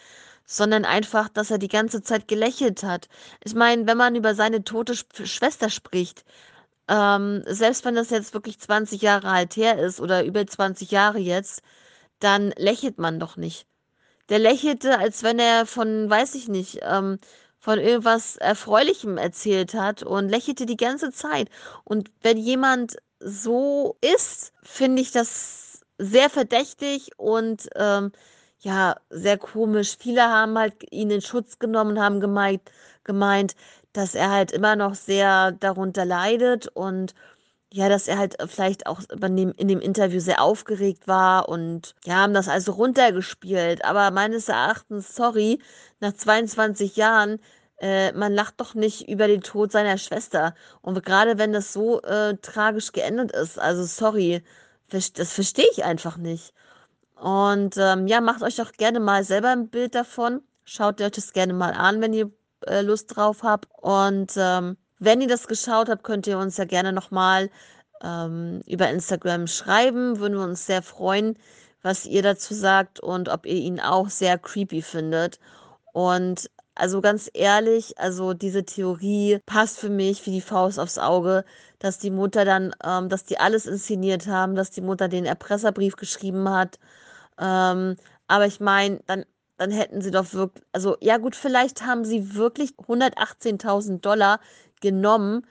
[0.46, 3.08] sondern einfach, dass er die ganze Zeit gelächelt hat.
[3.44, 6.24] Ich meine, wenn man über seine tote Schwester spricht,
[6.88, 11.20] ähm, selbst wenn das jetzt wirklich 20 Jahre alt her ist oder über 20 Jahre
[11.20, 11.62] jetzt,
[12.20, 13.68] dann lächelt man doch nicht.
[14.30, 17.20] Der lächelte, als wenn er von, weiß ich nicht, ähm,
[17.60, 21.50] von irgendwas Erfreulichem erzählt hat und lächelte die ganze Zeit.
[21.84, 28.12] Und wenn jemand so ist, finde ich das sehr verdächtig und ähm,
[28.66, 29.96] ja, sehr komisch.
[30.00, 32.64] Viele haben halt ihn in Schutz genommen, haben gemeint,
[33.04, 33.56] gemeint,
[33.94, 37.14] dass er halt immer noch sehr darunter leidet und
[37.74, 41.96] ja, dass er halt, vielleicht auch in dem in dem Interview sehr aufgeregt war und
[42.06, 43.86] ja, haben das also runtergespielt.
[43.86, 45.60] Aber meines Erachtens, sorry,
[46.00, 47.40] nach 22 Jahren,
[47.80, 50.56] äh, man lacht doch nicht über den Tod seiner Schwester.
[50.82, 54.44] Und gerade wenn das so, äh, tragisch geendet ist, also sorry,
[54.90, 56.54] das verstehe ich einfach nicht.
[57.16, 60.42] Und, ähm, ja, macht euch doch gerne mal selber ein Bild davon.
[60.66, 62.32] Schaut euch das gerne mal an, wenn ihr,
[62.68, 63.68] äh, Lust drauf habt.
[63.82, 67.50] Und, ähm, wenn ihr das geschaut habt, könnt ihr uns ja gerne noch mal,
[68.04, 70.20] ähm, über Instagram schreiben.
[70.20, 71.38] Würden wir uns sehr freuen,
[71.82, 75.40] was ihr dazu sagt und ob ihr ihn auch sehr creepy findet.
[75.94, 81.46] Und also ganz ehrlich, also diese Theorie passt für mich wie die Faust aufs Auge,
[81.80, 85.96] dass die Mutter dann, ähm, dass die alles inszeniert haben, dass die Mutter den Erpresserbrief
[85.96, 86.80] geschrieben hat.
[87.40, 87.96] Ähm,
[88.28, 89.26] aber ich meine, dann,
[89.58, 94.40] dann hätten sie doch wirklich, also ja gut, vielleicht haben sie wirklich 118.000 Dollar
[94.82, 95.46] genommen,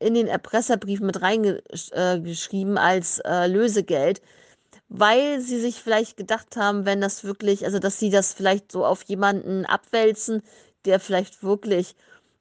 [0.00, 4.22] in den Erpresserbrief mit reingeschrieben äh, als äh, Lösegeld,
[4.88, 8.86] weil sie sich vielleicht gedacht haben, wenn das wirklich, also dass sie das vielleicht so
[8.86, 10.42] auf jemanden abwälzen,
[10.84, 11.96] der vielleicht wirklich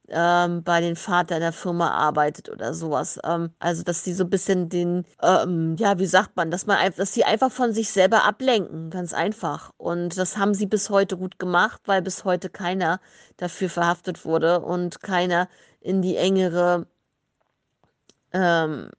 [0.09, 3.19] ähm, bei den Vater der Firma arbeitet oder sowas.
[3.23, 6.77] Ähm, also, dass sie so ein bisschen den, ähm, ja, wie sagt man, dass man
[6.95, 9.71] dass sie einfach von sich selber ablenken, ganz einfach.
[9.77, 12.99] Und das haben sie bis heute gut gemacht, weil bis heute keiner
[13.37, 15.49] dafür verhaftet wurde und keiner
[15.81, 16.87] in die engere
[18.33, 18.89] ähm,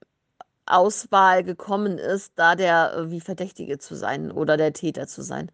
[0.67, 5.51] Auswahl gekommen ist, da der äh, wie Verdächtige zu sein oder der Täter zu sein.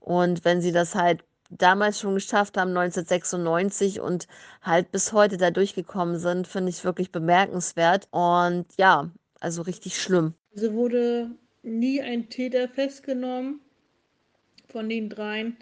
[0.00, 4.26] Und wenn sie das halt damals schon geschafft haben, 1996 und
[4.62, 8.08] halt bis heute da durchgekommen sind, finde ich wirklich bemerkenswert.
[8.10, 10.34] Und ja, also richtig schlimm.
[10.54, 11.30] Also wurde
[11.62, 13.60] nie ein Täter festgenommen
[14.68, 15.56] von den dreien.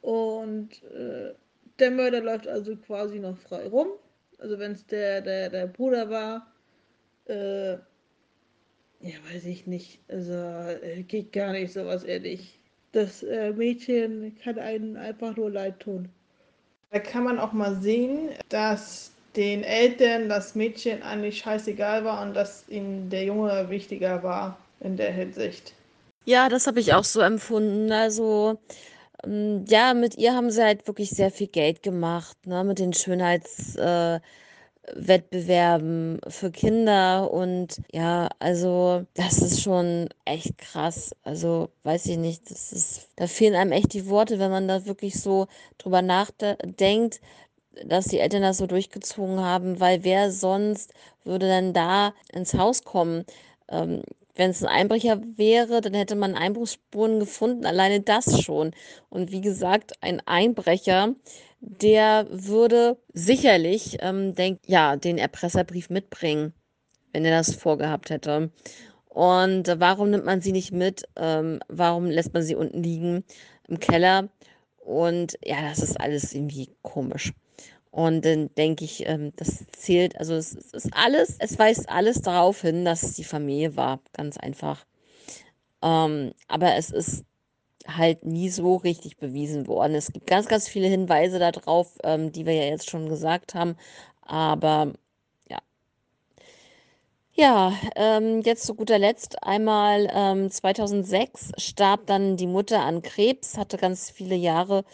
[0.00, 1.34] Und äh,
[1.78, 3.88] der Mörder läuft also quasi noch frei rum.
[4.38, 6.46] Also wenn es der, der, der Bruder war,
[7.26, 7.72] äh,
[9.00, 10.00] ja, weiß ich nicht.
[10.08, 12.57] Also äh, geht gar nicht sowas ehrlich.
[12.92, 16.08] Das äh, Mädchen kann einen einfach nur leid tun.
[16.90, 22.34] Da kann man auch mal sehen, dass den Eltern das Mädchen eigentlich scheißegal war und
[22.34, 25.74] dass ihnen der Junge wichtiger war in der Hinsicht.
[26.24, 27.92] Ja, das habe ich auch so empfunden.
[27.92, 28.58] Also,
[29.24, 32.92] ähm, ja, mit ihr haben sie halt wirklich sehr viel Geld gemacht, ne, mit den
[32.92, 34.20] Schönheits äh,
[34.94, 41.14] Wettbewerben für Kinder und ja, also das ist schon echt krass.
[41.22, 44.86] Also weiß ich nicht, das ist, da fehlen einem echt die Worte, wenn man da
[44.86, 45.46] wirklich so
[45.78, 47.20] drüber nachdenkt,
[47.86, 50.92] dass die Eltern das so durchgezogen haben, weil wer sonst
[51.24, 53.24] würde denn da ins Haus kommen?
[53.68, 54.02] Ähm,
[54.34, 58.72] wenn es ein Einbrecher wäre, dann hätte man Einbruchsspuren gefunden, alleine das schon.
[59.10, 61.14] Und wie gesagt, ein Einbrecher,
[61.60, 66.52] der würde sicherlich, ähm, denk, ja, den Erpresserbrief mitbringen,
[67.12, 68.50] wenn er das vorgehabt hätte.
[69.08, 71.04] Und warum nimmt man sie nicht mit?
[71.16, 73.24] Ähm, warum lässt man sie unten liegen
[73.68, 74.28] im Keller?
[74.78, 77.32] Und ja, das ist alles irgendwie komisch.
[77.90, 82.20] Und dann denke ich, ähm, das zählt, also es, es ist alles, es weist alles
[82.20, 84.86] darauf hin, dass es die Familie war, ganz einfach.
[85.82, 87.24] Ähm, aber es ist
[87.88, 89.94] halt nie so richtig bewiesen worden.
[89.94, 93.76] Es gibt ganz, ganz viele Hinweise darauf, ähm, die wir ja jetzt schon gesagt haben.
[94.22, 94.92] Aber
[95.48, 95.58] ja.
[97.32, 103.56] Ja, ähm, jetzt zu guter Letzt einmal ähm, 2006 starb dann die Mutter an Krebs,
[103.56, 104.84] hatte ganz viele Jahre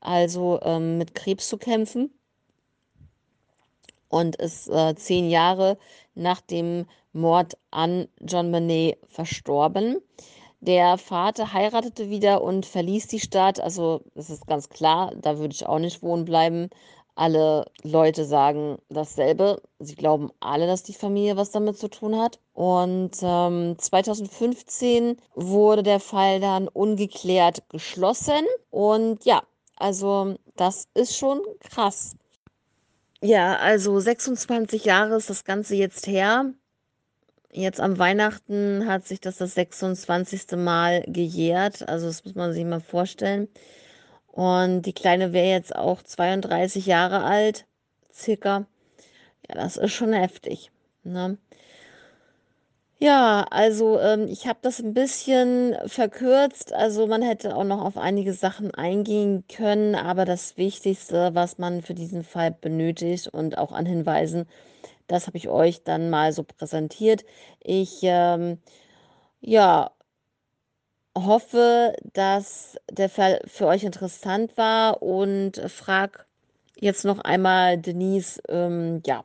[0.00, 2.10] also ähm, mit Krebs zu kämpfen
[4.08, 5.78] und ist äh, zehn Jahre
[6.14, 9.98] nach dem Mord an John Monet verstorben.
[10.60, 13.60] Der Vater heiratete wieder und verließ die Stadt.
[13.60, 16.68] Also, das ist ganz klar, da würde ich auch nicht wohnen bleiben.
[17.14, 19.62] Alle Leute sagen dasselbe.
[19.78, 22.38] Sie glauben alle, dass die Familie was damit zu tun hat.
[22.52, 28.44] Und ähm, 2015 wurde der Fall dann ungeklärt geschlossen.
[28.70, 29.42] Und ja,
[29.76, 32.16] also das ist schon krass.
[33.22, 36.52] Ja, also 26 Jahre ist das Ganze jetzt her.
[37.52, 40.52] Jetzt am Weihnachten hat sich das das 26.
[40.56, 41.88] Mal gejährt.
[41.88, 43.48] Also das muss man sich mal vorstellen.
[44.28, 47.66] Und die Kleine wäre jetzt auch 32 Jahre alt,
[48.12, 48.66] circa.
[49.48, 50.70] Ja, das ist schon heftig.
[51.02, 51.38] Ne?
[53.02, 56.72] Ja, also ähm, ich habe das ein bisschen verkürzt.
[56.72, 61.82] Also man hätte auch noch auf einige Sachen eingehen können, aber das Wichtigste, was man
[61.82, 64.46] für diesen Fall benötigt und auch an Hinweisen,
[65.10, 67.24] das habe ich euch dann mal so präsentiert.
[67.60, 68.58] Ich, ähm,
[69.40, 69.92] ja,
[71.16, 76.26] hoffe, dass der Fall für euch interessant war und frag
[76.76, 79.24] jetzt noch einmal Denise, ähm, ja,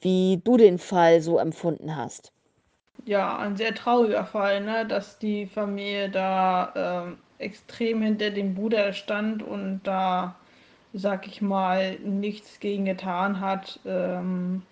[0.00, 2.32] wie du den Fall so empfunden hast.
[3.06, 4.86] Ja, ein sehr trauriger Fall, ne?
[4.86, 10.36] dass die Familie da ähm, extrem hinter dem Bruder stand und da,
[10.92, 14.62] sag ich mal, nichts gegen getan hat, ähm,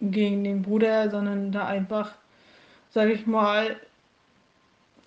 [0.00, 2.12] gegen den Bruder, sondern da einfach,
[2.90, 3.76] sag ich mal,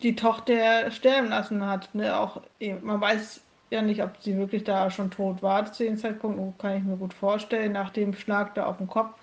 [0.02, 1.93] die Tochter sterben lassen hat.
[1.96, 2.18] Ne?
[2.18, 2.41] Auch,
[2.82, 3.41] man weiß
[3.72, 6.84] ja nicht, ob sie wirklich da schon tot war zu dem Zeitpunkt, oh, kann ich
[6.84, 9.20] mir gut vorstellen, nach dem Schlag da auf den Kopf.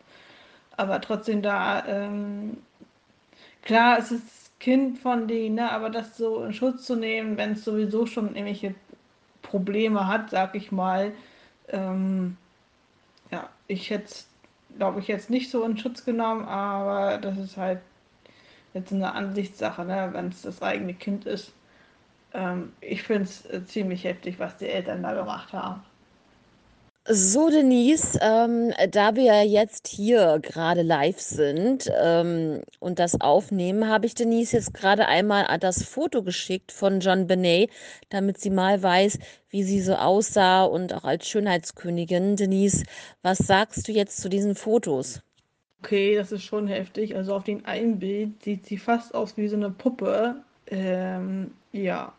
[0.76, 2.56] Aber trotzdem da ähm,
[3.62, 7.52] Klar, es ist Kind von denen, ne, aber das so in Schutz zu nehmen, wenn
[7.52, 8.74] es sowieso schon irgendwelche
[9.42, 11.12] Probleme hat, sag ich mal,
[11.68, 12.36] ähm,
[13.30, 14.12] ja, ich hätte
[14.76, 17.80] glaube ich, jetzt nicht so in Schutz genommen, aber das ist halt
[18.74, 21.52] jetzt eine Ansichtssache, ne, wenn es das eigene Kind ist.
[22.34, 25.82] Ähm, ich finde es äh, ziemlich heftig, was die Eltern da gemacht haben.
[27.08, 34.06] So, Denise, ähm, da wir jetzt hier gerade live sind ähm, und das aufnehmen, habe
[34.06, 37.70] ich Denise jetzt gerade einmal das Foto geschickt von John Benet,
[38.10, 39.18] damit sie mal weiß,
[39.50, 42.36] wie sie so aussah und auch als Schönheitskönigin.
[42.36, 42.84] Denise,
[43.22, 45.22] was sagst du jetzt zu diesen Fotos?
[45.80, 47.16] Okay, das ist schon heftig.
[47.16, 50.36] Also auf dem einen Bild sieht sie fast aus wie so eine Puppe.
[50.68, 52.12] Ähm, ja,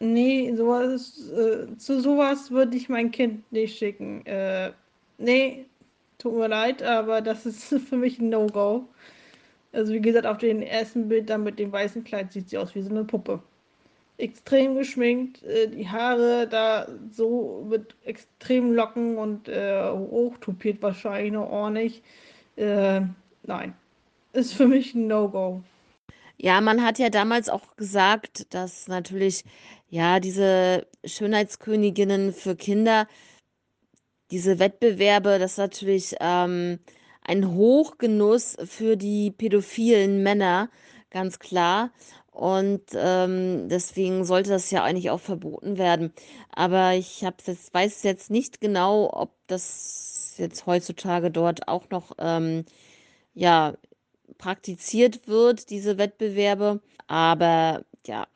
[0.00, 4.24] Nee, sowas, äh, zu sowas würde ich mein Kind nicht schicken.
[4.26, 4.72] Äh,
[5.18, 5.66] nee,
[6.18, 8.86] tut mir leid, aber das ist für mich ein No-Go.
[9.72, 12.74] Also wie gesagt, auf dem ersten Bild dann mit dem weißen Kleid sieht sie aus
[12.74, 13.42] wie so eine Puppe.
[14.18, 21.50] Extrem geschminkt, äh, die Haare da so mit extremen Locken und äh, hochtupiert wahrscheinlich noch
[21.50, 22.02] ordentlich.
[22.56, 23.02] Äh,
[23.44, 23.74] nein,
[24.32, 25.62] ist für mich ein No-Go.
[26.40, 29.44] Ja, man hat ja damals auch gesagt, dass natürlich,
[29.88, 33.08] ja, diese Schönheitsköniginnen für Kinder,
[34.30, 36.78] diese Wettbewerbe, das ist natürlich ähm,
[37.22, 40.70] ein Hochgenuss für die pädophilen Männer,
[41.10, 41.92] ganz klar.
[42.30, 46.12] Und ähm, deswegen sollte das ja eigentlich auch verboten werden.
[46.52, 52.64] Aber ich jetzt, weiß jetzt nicht genau, ob das jetzt heutzutage dort auch noch ähm,
[53.34, 53.74] ja,
[54.36, 56.80] praktiziert wird, diese Wettbewerbe.
[57.06, 58.26] Aber ja,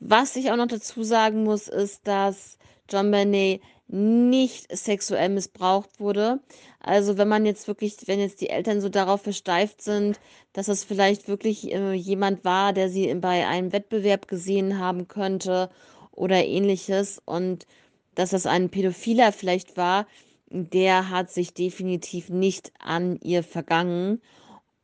[0.00, 2.58] was ich auch noch dazu sagen muss, ist, dass
[2.88, 6.40] John Benet nicht sexuell missbraucht wurde.
[6.80, 10.18] Also wenn man jetzt wirklich, wenn jetzt die Eltern so darauf versteift sind,
[10.52, 15.70] dass es vielleicht wirklich äh, jemand war, der sie bei einem Wettbewerb gesehen haben könnte
[16.10, 17.66] oder ähnliches und
[18.14, 20.06] dass das ein Pädophiler vielleicht war,
[20.48, 24.20] der hat sich definitiv nicht an ihr vergangen.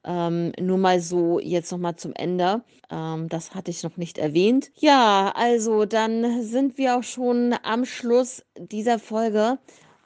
[0.04, 2.62] Ähm, nur mal so jetzt noch mal zum Ende.
[2.90, 4.70] Ähm, das hatte ich noch nicht erwähnt.
[4.76, 9.58] Ja, also dann sind wir auch schon am Schluss dieser Folge.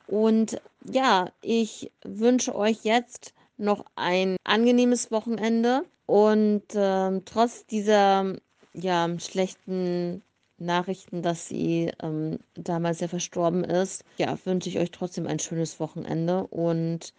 [0.07, 5.83] Und ja, ich wünsche euch jetzt noch ein angenehmes Wochenende.
[6.07, 8.37] Und ähm, trotz dieser
[8.75, 10.23] ja, schlechten
[10.59, 15.81] Nachrichten, dass sie ähm, damals ja verstorben ist, ja, wünsche ich euch trotzdem ein schönes
[15.81, 17.13] Wochenende und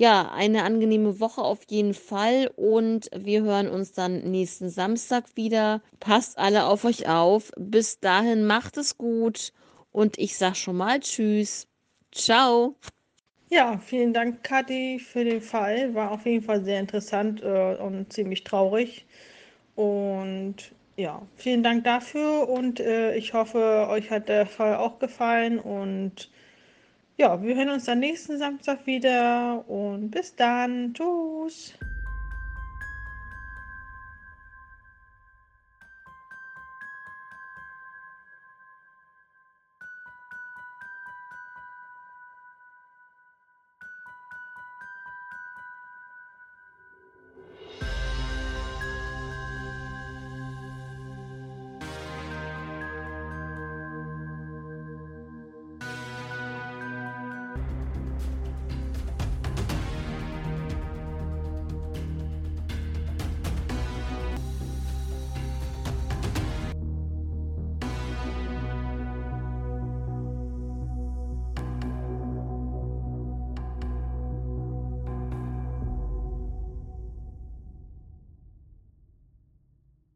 [0.00, 5.82] ja, eine angenehme Woche auf jeden Fall und wir hören uns dann nächsten Samstag wieder.
[6.00, 7.52] Passt alle auf euch auf.
[7.58, 9.52] Bis dahin macht es gut
[9.92, 11.68] und ich sag schon mal Tschüss.
[12.12, 12.76] Ciao.
[13.50, 15.94] Ja, vielen Dank, Kathi, für den Fall.
[15.94, 19.04] War auf jeden Fall sehr interessant äh, und ziemlich traurig.
[19.74, 25.58] Und ja, vielen Dank dafür und äh, ich hoffe, euch hat der Fall auch gefallen
[25.58, 26.30] und
[27.20, 30.94] ja, wir hören uns dann nächsten Samstag wieder und bis dann.
[30.94, 31.74] Tschüss.